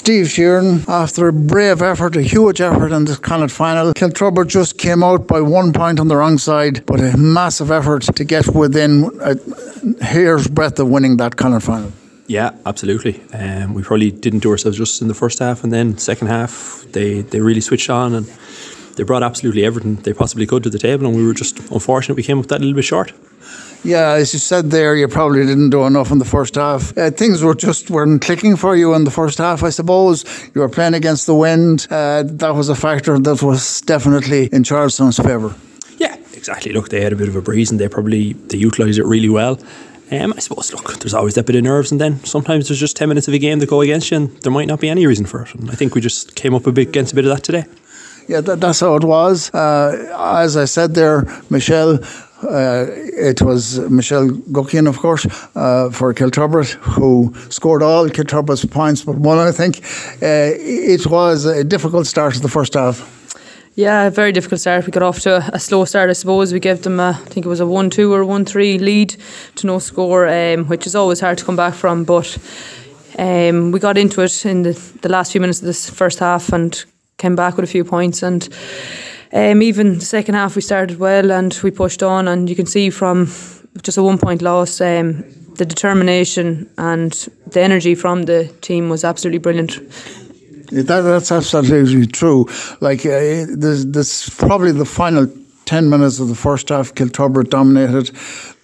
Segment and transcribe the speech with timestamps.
[0.00, 4.78] Steve Sheeran, after a brave effort, a huge effort in the Connacht final, Kiltubrid just
[4.78, 8.48] came out by one point on the wrong side, but a massive effort to get
[8.54, 9.36] within a
[10.02, 11.92] hair's breadth of winning that Connacht final.
[12.28, 13.20] Yeah, absolutely.
[13.34, 16.82] Um, we probably didn't do ourselves just in the first half, and then second half
[16.92, 18.26] they they really switched on and
[18.96, 22.14] they brought absolutely everything they possibly could to the table, and we were just unfortunate
[22.14, 23.12] we came up that little bit short.
[23.82, 26.96] Yeah, as you said there, you probably didn't do enough in the first half.
[26.98, 30.24] Uh, things were just weren't clicking for you in the first half, I suppose.
[30.54, 31.86] You were playing against the wind.
[31.90, 35.54] Uh, that was a factor that was definitely in Charlestown's favour.
[35.96, 36.72] Yeah, exactly.
[36.72, 39.30] Look, they had a bit of a breeze and they probably they utilised it really
[39.30, 39.58] well.
[40.12, 42.96] Um, I suppose, look, there's always that bit of nerves, and then sometimes there's just
[42.96, 45.06] 10 minutes of a game that go against you, and there might not be any
[45.06, 45.54] reason for it.
[45.54, 47.64] And I think we just came up a bit against a bit of that today.
[48.26, 49.52] Yeah, that, that's how it was.
[49.54, 50.12] Uh,
[50.42, 51.98] as I said there, Michelle,
[52.42, 59.04] uh, it was Michelle Guckian, of course, uh, for Kiltubrid, who scored all Kiltubrid's points
[59.04, 59.82] but one, I think.
[60.22, 63.18] Uh, it was a difficult start to the first half.
[63.76, 64.84] Yeah, a very difficult start.
[64.84, 66.52] We got off to a, a slow start, I suppose.
[66.52, 69.16] We gave them, a, I think it was a 1 2 or 1 3 lead
[69.56, 72.04] to no score, um, which is always hard to come back from.
[72.04, 72.36] But
[73.18, 76.52] um, we got into it in the, the last few minutes of this first half
[76.52, 76.84] and
[77.16, 78.22] came back with a few points.
[78.22, 78.48] And
[79.32, 82.28] um, even the second half, we started well and we pushed on.
[82.28, 83.26] And you can see from
[83.82, 87.12] just a one point loss, um, the determination and
[87.46, 89.78] the energy from the team was absolutely brilliant.
[90.70, 92.46] That, that's absolutely true.
[92.80, 95.26] Like, uh, this, this probably the final
[95.66, 98.10] 10 minutes of the first half, Kiltubrid dominated.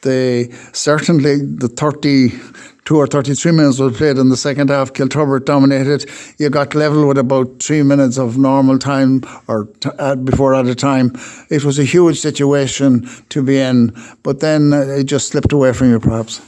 [0.07, 6.09] They certainly, the 32 or 33 minutes was played in the second half, Kiltubrid dominated.
[6.39, 10.67] You got level with about three minutes of normal time or t- at, before at
[10.67, 11.11] a time.
[11.51, 15.73] It was a huge situation to be in, but then uh, it just slipped away
[15.73, 16.41] from you, perhaps.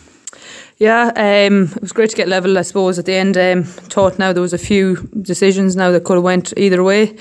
[0.79, 2.57] Yeah, um, it was great to get level.
[2.57, 6.05] I suppose at the end, um, thought now there was a few decisions now that
[6.05, 7.17] could have went either way.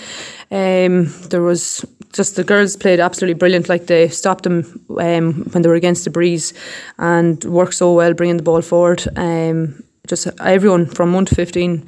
[0.52, 3.68] Um, there was just the girls played absolutely brilliant.
[3.68, 6.54] Like they stopped them um, when they were against the breeze
[7.00, 9.04] and worked so well bringing the ball forward.
[9.16, 11.86] Um, just everyone from 1 to 15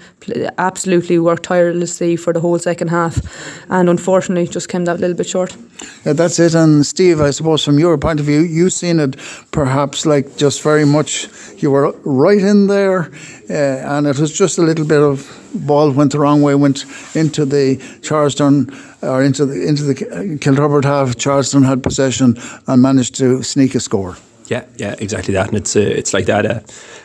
[0.58, 3.20] absolutely worked tirelessly for the whole second half
[3.70, 5.56] and unfortunately just came that little bit short.
[6.06, 6.54] Yeah, that's it.
[6.54, 9.16] And Steve, I suppose from your point of view, you've seen it
[9.52, 13.12] perhaps like just very much, you were right in there
[13.50, 16.86] uh, and it was just a little bit of ball went the wrong way, went
[17.16, 18.70] into the Charlestown
[19.02, 21.18] or into the, into the Kiltubrid half.
[21.18, 22.38] Charlestown had possession
[22.68, 24.18] and managed to sneak a score.
[24.50, 25.48] Yeah, yeah, exactly that.
[25.48, 26.46] And it's uh, it's like that.
[26.46, 26.60] Uh,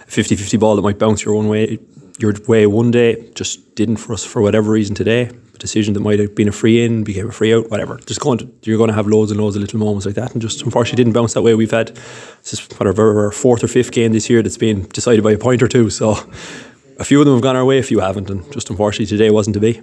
[0.07, 1.79] 50-50 ball that might bounce your own way
[2.19, 5.31] your way one day just didn't for us for whatever reason today.
[5.55, 7.99] A decision that might have been a free in became a free out whatever.
[8.07, 10.33] Just going to, you're going to have loads and loads of little moments like that.
[10.33, 11.55] And just unfortunately didn't bounce that way.
[11.55, 15.25] We've had this is whatever our fourth or fifth game this year that's been decided
[15.25, 15.91] by a point or two.
[15.91, 16.13] So
[16.99, 18.31] a few of them have gone our way a few haven't.
[18.31, 19.83] And just unfortunately today wasn't to be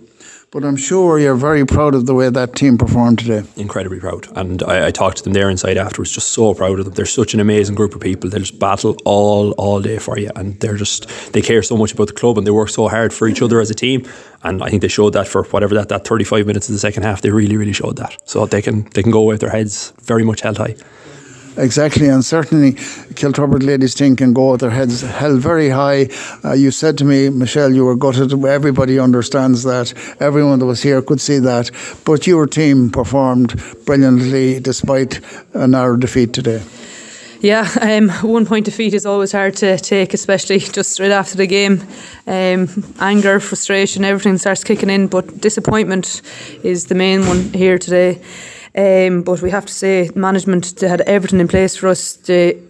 [0.52, 3.44] but I'm sure you're very proud of the way that team performed today.
[3.56, 4.28] Incredibly proud.
[4.38, 6.94] And I, I, talked to them there inside afterwards, just so proud of them.
[6.94, 8.30] They're such an amazing group of people.
[8.30, 10.30] They just battle all all day for you.
[10.36, 13.14] And they're just, they care so much about the club and they work so hard
[13.14, 14.06] for each other as a team.
[14.44, 17.04] And I think they showed that for whatever that, that 35 minutes of the second
[17.04, 18.18] half, they really, really showed that.
[18.26, 20.76] So they can, they can go with their heads very much held high.
[21.58, 22.74] Exactly, and certainly
[23.14, 26.08] Kiltubrid ladies team can go with their heads held very high.
[26.46, 28.32] Uh, you said to me, Michelle, you were gutted.
[28.32, 29.94] Everybody understands that.
[30.22, 31.70] Everyone that was here could see that.
[32.06, 35.20] But your team performed brilliantly despite
[35.54, 36.64] a narrow defeat today.
[37.42, 41.48] Yeah, um, one point defeat is always hard to take, especially just straight after the
[41.48, 41.82] game.
[42.28, 42.70] Um,
[43.00, 46.22] anger, frustration, everything starts kicking in, but disappointment
[46.64, 48.22] is the main one here today.
[48.78, 52.14] Um, but we have to say, management they had everything in place for us.
[52.14, 52.62] They,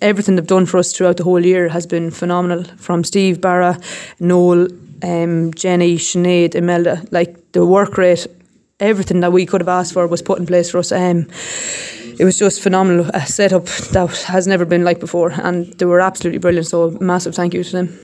[0.00, 2.64] everything they've done for us throughout the whole year has been phenomenal.
[2.76, 3.78] From Steve, Barra,
[4.18, 4.68] Noel,
[5.02, 8.26] um, Jenny, Sinead, Imelda, like the work rate,
[8.78, 10.92] everything that we could have asked for was put in place for us.
[10.92, 11.26] Um,
[12.18, 13.06] it was just phenomenal.
[13.14, 16.66] A setup that has never been like before, and they were absolutely brilliant.
[16.66, 17.98] So, massive thank you to them.